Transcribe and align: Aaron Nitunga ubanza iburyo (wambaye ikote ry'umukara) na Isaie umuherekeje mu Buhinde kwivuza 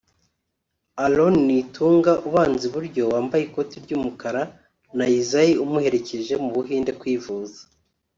Aaron 1.05 1.35
Nitunga 1.47 2.13
ubanza 2.27 2.61
iburyo 2.69 3.01
(wambaye 3.13 3.43
ikote 3.45 3.75
ry'umukara) 3.85 4.41
na 4.97 5.05
Isaie 5.19 5.53
umuherekeje 5.65 6.33
mu 6.43 6.49
Buhinde 6.55 6.91
kwivuza 6.99 7.59